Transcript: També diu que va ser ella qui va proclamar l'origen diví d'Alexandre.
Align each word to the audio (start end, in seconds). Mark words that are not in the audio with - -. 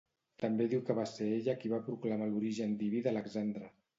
També 0.43 0.65
diu 0.71 0.79
que 0.87 0.95
va 0.99 1.05
ser 1.11 1.27
ella 1.33 1.55
qui 1.59 1.71
va 1.75 1.81
proclamar 1.91 2.31
l'origen 2.31 2.75
diví 2.83 3.05
d'Alexandre. 3.09 3.73